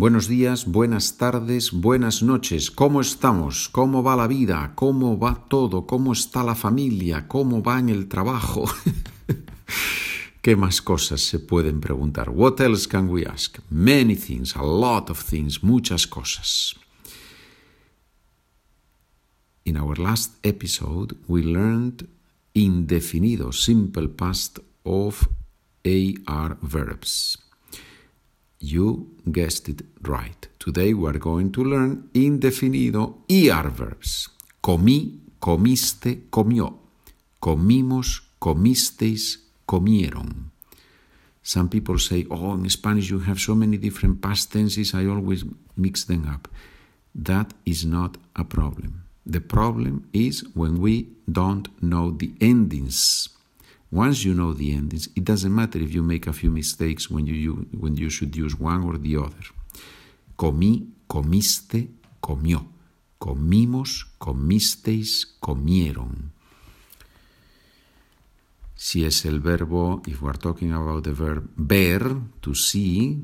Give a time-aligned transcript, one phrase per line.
[0.00, 2.70] Buenos días, buenas tardes, buenas noches.
[2.70, 3.68] ¿Cómo estamos?
[3.68, 4.72] ¿Cómo va la vida?
[4.74, 5.86] ¿Cómo va todo?
[5.86, 7.28] ¿Cómo está la familia?
[7.28, 8.64] ¿Cómo va en el trabajo?
[10.40, 12.30] ¿Qué más cosas se pueden preguntar?
[12.30, 13.58] What else can we ask?
[13.68, 16.74] Many things, a lot of things, muchas cosas.
[19.66, 22.08] In our last episode, we learned
[22.54, 25.28] indefinido, simple past of
[25.84, 27.49] AR verbs.
[28.62, 30.46] You guessed it right.
[30.58, 34.28] Today we are going to learn indefinido ER verbs.
[34.60, 36.78] Comí, comiste, comió.
[37.40, 40.50] Comimos, comisteis, comieron.
[41.42, 45.42] Some people say, oh, in Spanish you have so many different past tenses, I always
[45.74, 46.46] mix them up.
[47.14, 49.04] That is not a problem.
[49.24, 53.30] The problem is when we don't know the endings.
[53.90, 57.26] Once you know the endings, it doesn't matter if you make a few mistakes when
[57.26, 59.46] you, when you should use one or the other.
[60.36, 61.90] Comí, comiste,
[62.20, 62.66] comió.
[63.18, 66.32] Comimos, comisteis, comieron.
[68.74, 73.22] Si es el verbo, if we're talking about the verb ver, to see,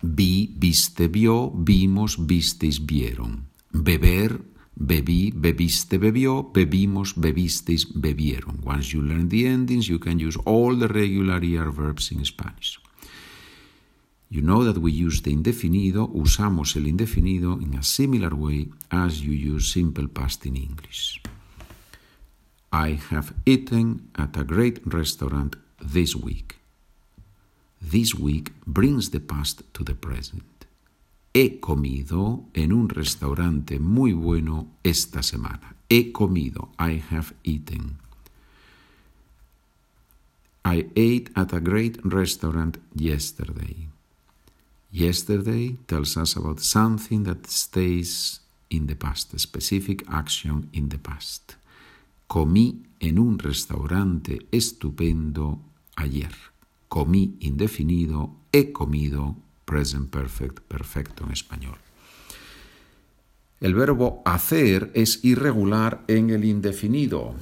[0.00, 3.44] vi, viste, vio, vimos, visteis, vieron.
[3.70, 4.40] Beber,
[4.76, 8.60] bebí, bebiste, bebió, bebimos, bebisteis, bebieron.
[8.62, 12.80] Once you learn the endings, you can use all the regular ER verbs in Spanish.
[14.30, 19.20] You know that we use the indefinido, usamos el indefinido in a similar way as
[19.20, 21.20] you use simple past in English.
[22.72, 26.56] I have eaten at a great restaurant this week.
[27.80, 30.42] This week brings the past to the present.
[31.36, 35.74] He comido en un restaurante muy bueno esta semana.
[35.88, 36.70] He comido.
[36.78, 37.98] I have eaten.
[40.64, 43.88] I ate at a great restaurant yesterday.
[44.92, 50.98] Yesterday tells us about something that stays in the past, a specific action in the
[50.98, 51.54] past.
[52.28, 55.58] Comí en un restaurante estupendo
[55.96, 56.32] ayer.
[56.88, 61.78] Comí indefinido, he comido, present perfect, perfecto en español.
[63.60, 67.34] El verbo hacer es irregular en el indefinido.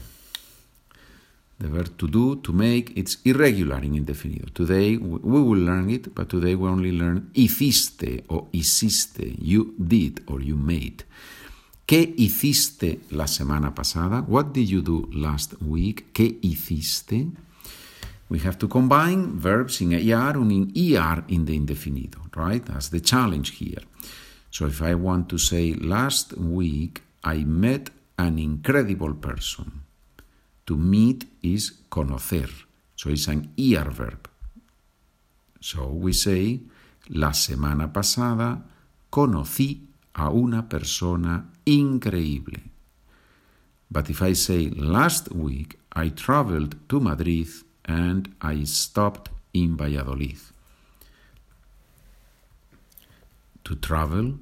[1.59, 4.53] The verb to do, to make, it's irregular in indefinido.
[4.53, 10.23] Today we will learn it, but today we only learn hiciste o hiciste, you did
[10.27, 11.05] or you made.
[11.87, 14.25] ¿Qué hiciste la semana pasada?
[14.27, 16.07] What did you do last week?
[16.13, 17.29] ¿Qué hiciste?
[18.33, 22.65] We have to combine verbs in ER and in ER in the indefinido, right?
[22.65, 23.83] That's the challenge here.
[24.51, 29.83] So if I want to say last week I met an incredible person.
[30.65, 32.49] To meet is conocer.
[32.97, 34.31] So it's an ER verb.
[35.61, 36.61] So we say
[37.11, 38.63] la semana pasada
[39.11, 42.63] conocí a una persona increíble.
[43.91, 47.49] But if I say last week I traveled to Madrid
[47.85, 50.39] and I stopped in Valladolid.
[53.65, 54.39] To travel,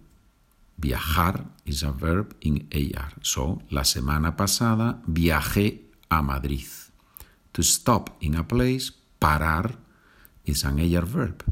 [0.78, 3.12] viajar is a verb in AR.
[3.22, 6.68] So, la semana pasada viajé a Madrid.
[7.52, 9.76] To stop in a place, parar,
[10.44, 11.44] is an AR verb.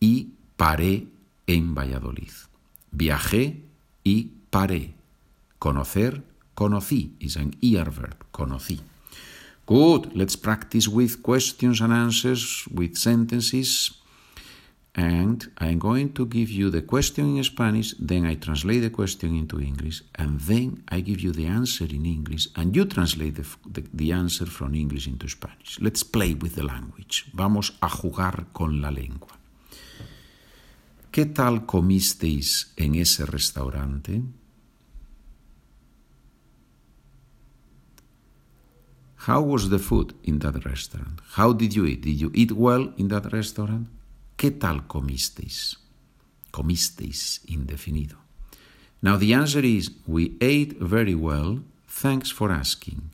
[0.00, 1.06] Y paré
[1.46, 2.32] en Valladolid.
[2.90, 3.62] Viajé
[4.02, 4.94] y paré.
[5.58, 8.80] Conocer, conocí, is an ER verb, conocí.
[9.66, 13.90] Good, let's practice with questions and answers, with sentences.
[14.94, 19.36] And I'm going to give you the question in Spanish, then I translate the question
[19.36, 23.46] into English, and then I give you the answer in English, and you translate the,
[23.68, 25.78] the, the answer from English into Spanish.
[25.80, 27.26] Let's play with the language.
[27.34, 29.36] Vamos a jugar con la lengua.
[31.10, 34.22] ¿Qué tal comisteis en ese restaurante?
[39.26, 41.20] How was the food in that restaurant?
[41.32, 42.02] How did you eat?
[42.02, 43.88] Did you eat well in that restaurant?
[44.36, 45.78] ¿Qué tal comisteis?
[46.52, 48.18] Comisteis indefinido.
[49.02, 51.64] Now the answer is we ate very well.
[51.88, 53.10] Thanks for asking.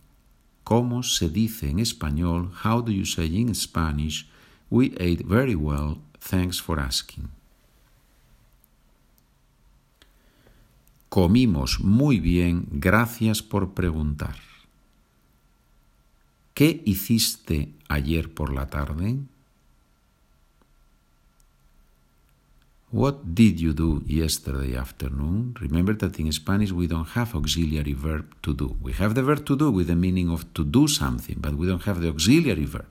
[0.64, 2.50] ¿Cómo se dice en español?
[2.62, 4.29] How do you say in Spanish?
[4.69, 6.03] We ate very well.
[6.20, 7.31] Thanks for asking.
[11.08, 12.69] Comimos muy bien.
[12.70, 14.52] Gracias por preguntar.
[16.62, 19.19] ¿Qué hiciste ayer por la tarde?
[22.93, 25.56] What did you do yesterday afternoon?
[25.59, 28.76] Remember that in Spanish we don't have auxiliary verb to do.
[28.81, 31.67] We have the verb to do with the meaning of to do something, but we
[31.67, 32.87] don't have the auxiliary verb.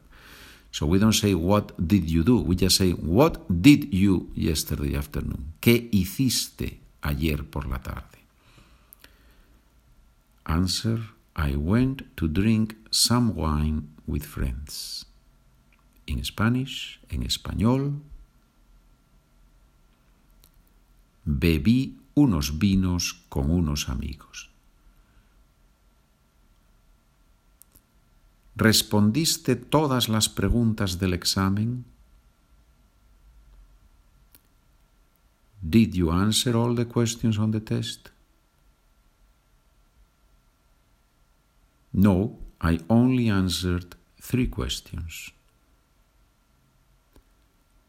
[0.74, 2.42] So we don't say, What did you do?
[2.42, 5.54] We just say, What did you yesterday afternoon?
[5.62, 8.20] ¿Qué hiciste ayer por la tarde?
[10.44, 11.00] Answer,
[11.36, 15.06] I went to drink some wine with friends.
[16.06, 18.02] In Spanish, en español,
[21.26, 24.50] bebí unos vinos con unos amigos.
[28.56, 31.86] ¿Respondiste todas las preguntas del examen?
[35.62, 38.11] Did you answer all the questions on the test?
[41.94, 45.32] No, I only answered three questions.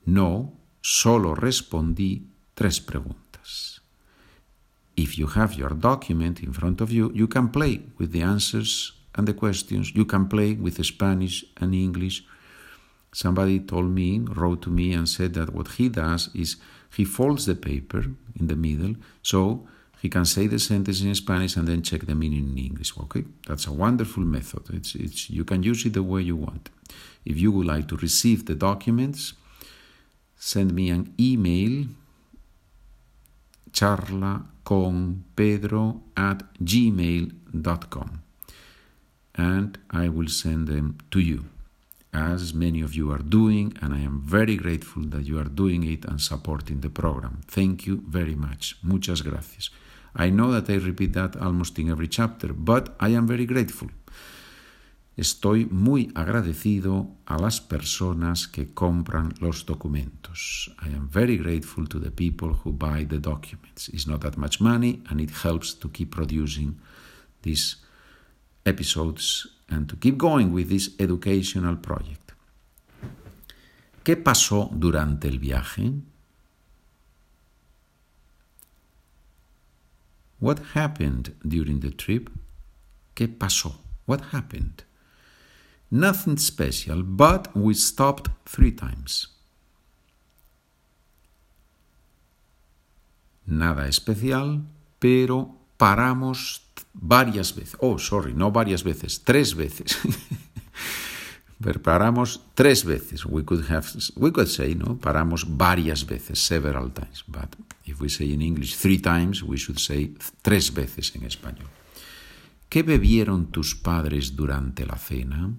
[0.07, 3.81] No, solo respondí tres preguntas.
[4.97, 8.93] If you have your document in front of you, you can play with the answers
[9.15, 9.95] and the questions.
[9.95, 12.25] You can play with Spanish and English.
[13.13, 16.57] Somebody told me, wrote to me, and said that what he does is
[16.95, 18.05] he folds the paper
[18.39, 19.67] in the middle so
[20.03, 22.93] he can say the sentence in Spanish and then check the meaning in English.
[22.99, 24.63] Okay, that's a wonderful method.
[24.73, 26.71] It's, it's, you can use it the way you want.
[27.25, 29.35] If you would like to receive the documents,
[30.37, 31.87] send me an email
[33.71, 38.23] charla con pedro at gmail.com
[39.37, 41.45] and I will send them to you,
[42.13, 45.85] as many of you are doing, and I am very grateful that you are doing
[45.85, 47.43] it and supporting the program.
[47.47, 48.77] Thank you very much.
[48.83, 49.71] Muchas gracias.
[50.15, 53.91] I know that I repeat that almost in every chapter, but I am very grateful.
[55.17, 60.75] Estoy muy agradecido a las personas que compran los documentos.
[60.81, 63.91] I am very grateful to the people who buy the documents.
[63.91, 66.81] It's not that much money and it helps to keep producing
[67.43, 67.77] these
[68.65, 72.33] episodes and to keep going with this educational project.
[74.03, 75.93] ¿Qué pasó durante el viaje?
[80.43, 82.29] What happened during the trip?
[83.15, 83.77] ¿Qué pasó?
[84.07, 84.83] What happened?
[85.89, 89.29] Nothing special, but we stopped three times.
[93.47, 94.63] Nada especial,
[94.99, 96.63] pero paramos
[96.93, 97.77] varias veces.
[97.79, 99.97] Oh, sorry, no varias veces, tres veces.
[101.83, 103.25] paramos tres veces.
[103.25, 103.87] We could have,
[104.17, 107.25] we could say, no, paramos varias veces, several times.
[107.29, 111.69] But if we say in English three times, we should say tres veces en español.
[112.69, 115.51] ¿Qué bebieron tus padres durante la cena?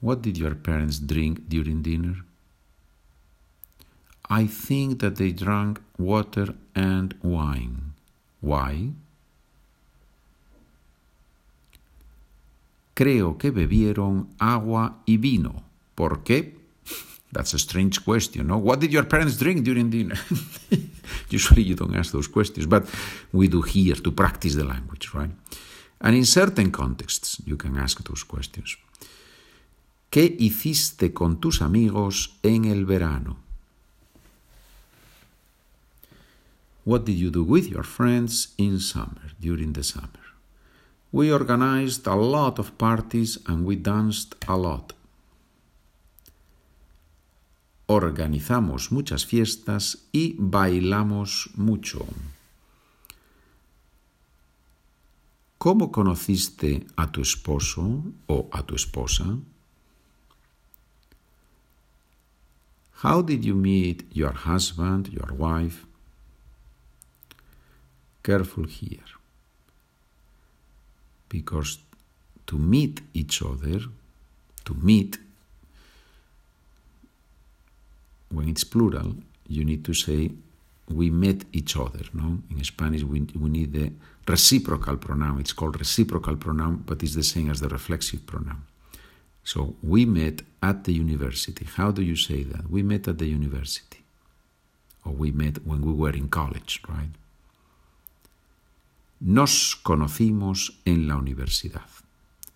[0.00, 2.24] What did your parents drink during dinner?
[4.30, 7.94] I think that they drank water and wine.
[8.40, 8.92] Why?
[12.98, 15.62] Creo que bebieron agua y vino.
[15.94, 16.58] ¿Por qué?
[17.32, 18.56] That's a strange question, no?
[18.56, 20.18] What did your parents drink during dinner?
[21.30, 22.88] Usually you don't ask those questions, but
[23.32, 25.30] we do here to practice the language, right?
[26.00, 28.76] And in certain contexts you can ask those questions.
[30.10, 33.36] ¿Qué hiciste con tus amigos en el verano?
[36.84, 40.27] What did you do with your friends in summer, during the summer?
[41.10, 44.92] We organized a lot of parties and we danced a lot.
[47.86, 52.06] Organizamos muchas fiestas y bailamos mucho.
[55.56, 59.38] ¿Cómo conociste a tu esposo o a tu esposa?
[63.02, 65.86] How did you meet your husband, your wife?
[68.22, 69.17] Careful here.
[71.28, 71.78] Because
[72.46, 73.80] to meet each other,
[74.64, 75.18] to meet,
[78.30, 79.14] when it's plural,
[79.46, 80.30] you need to say
[80.88, 82.04] we met each other.
[82.12, 83.92] No, in Spanish we, we need the
[84.26, 85.40] reciprocal pronoun.
[85.40, 88.62] It's called reciprocal pronoun, but it's the same as the reflexive pronoun.
[89.44, 91.64] So we met at the university.
[91.64, 92.70] How do you say that?
[92.70, 94.02] We met at the university.
[95.04, 97.08] Or we met when we were in college, right?
[99.20, 101.86] Nos conocimos en la universidad.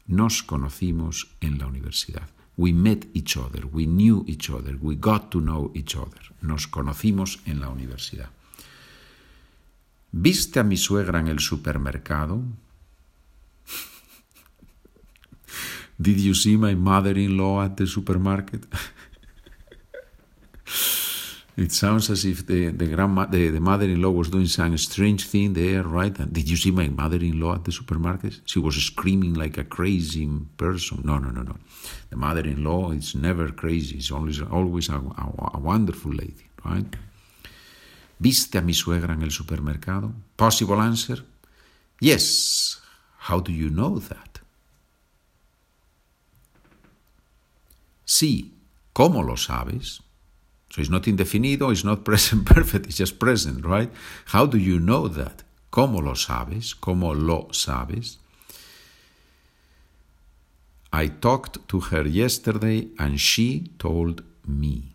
[0.06, 2.28] Nos conocimos en la universidad.
[2.56, 6.20] We met each other, we knew each other, we got to know each other.
[6.40, 8.30] Nos conocimos en la universidad.
[10.12, 12.42] ¿Viste a mi suegra en el supermercado?
[15.98, 18.66] Did you see my mother in law at the supermarket?
[21.54, 25.52] It sounds as if the the grandma, the, the mother-in-law was doing some strange thing
[25.52, 26.18] there, right?
[26.18, 28.40] And did you see my mother-in-law at the supermarket?
[28.46, 31.02] She was screaming like a crazy person.
[31.04, 31.56] No, no, no, no.
[32.08, 33.96] The mother-in-law is never crazy.
[33.96, 36.96] It's always always a, a, a wonderful lady, right?
[38.18, 40.14] ¿Viste a mi suegra en el supermercado?
[40.36, 41.22] Possible answer?
[42.00, 42.80] Yes.
[43.28, 44.40] How do you know that?
[48.06, 48.52] Sí.
[48.94, 50.00] ¿Cómo lo sabes?
[50.72, 53.90] So it's not indefinido, it's not present perfect, it's just present, right?
[54.26, 55.44] How do you know that?
[55.70, 56.74] ¿Cómo lo sabes?
[56.74, 58.16] ¿Cómo lo sabes?
[60.92, 64.94] I talked to her yesterday and she told me.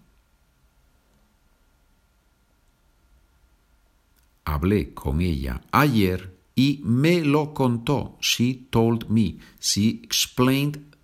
[4.45, 8.17] Hablé con ella ayer y me lo contó.
[8.19, 9.39] She told me.
[9.59, 10.95] She explained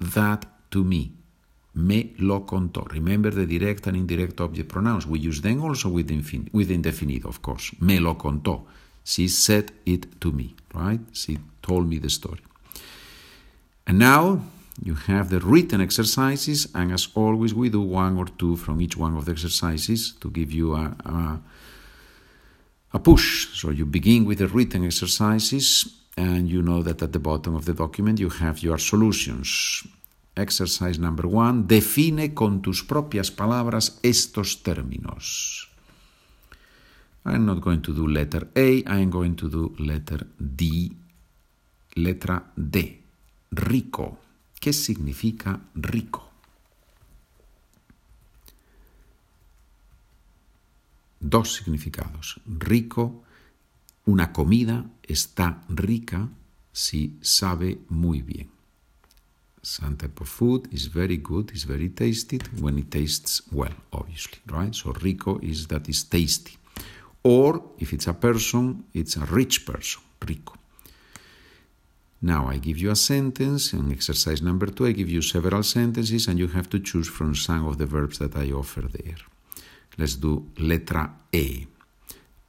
[0.00, 1.21] that to me.
[1.74, 2.84] Me lo contó.
[2.90, 5.06] Remember the direct and indirect object pronouns.
[5.06, 7.74] We use them also with, infin with indefinite, of course.
[7.80, 8.66] Me lo contó.
[9.04, 11.00] She said it to me, right?
[11.12, 12.40] She told me the story.
[13.86, 14.42] And now
[14.82, 18.96] you have the written exercises, and as always, we do one or two from each
[18.96, 21.40] one of the exercises to give you a, a,
[22.92, 23.48] a push.
[23.58, 27.64] So you begin with the written exercises, and you know that at the bottom of
[27.64, 29.86] the document you have your solutions.
[30.34, 35.68] Exercise number one, define con tus propias palabras estos términos.
[37.24, 40.96] I'm not going to do letter A, I'm going to do letter D.
[41.94, 43.02] Letra D.
[43.50, 44.18] Rico.
[44.58, 46.30] ¿Qué significa rico?
[51.20, 52.40] Dos significados.
[52.46, 53.22] Rico,
[54.06, 56.28] una comida está rica
[56.72, 58.51] si sabe muy bien.
[59.62, 64.38] Some type of food is very good, is very tasty when it tastes well, obviously,
[64.50, 64.74] right?
[64.74, 66.56] So rico is that is tasty.
[67.22, 70.54] Or if it's a person, it's a rich person, rico.
[72.20, 76.28] Now I give you a sentence, in exercise number two, I give you several sentences
[76.28, 79.22] and you have to choose from some of the verbs that I offer there.
[79.96, 81.66] Let's do letra E.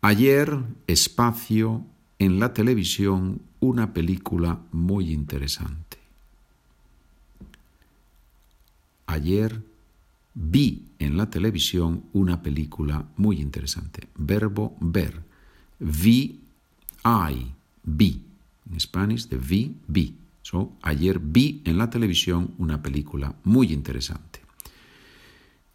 [0.01, 1.85] Ayer, espacio,
[2.19, 6.02] en la televisión, una película muy interesante.
[9.13, 9.61] Ayer
[10.33, 14.07] vi en la televisión una película muy interesante.
[14.17, 15.21] Verbo ver.
[15.77, 16.41] Vi,
[17.05, 17.51] I,
[17.83, 18.21] vi.
[18.71, 20.15] En Spanish, de vi, vi.
[20.41, 24.41] So, ayer vi en la televisión una película muy interesante.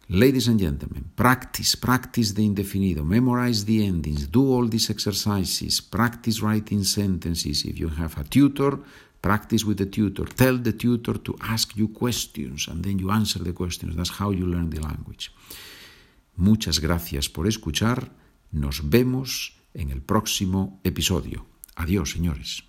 [0.09, 6.41] Ladies and gentlemen, practice, practice the indefinido, memorize the endings, do all these exercises, practice
[6.41, 7.63] writing sentences.
[7.63, 8.83] If you have a tutor,
[9.21, 10.25] Practice with the tutor.
[10.25, 13.95] Tell the tutor to ask you questions and then you answer the questions.
[13.95, 15.31] That's how you learn the language.
[16.37, 18.13] Muchas gracias por escuchar.
[18.51, 21.45] Nos vemos en el próximo episodio.
[21.75, 22.68] Adiós, señores.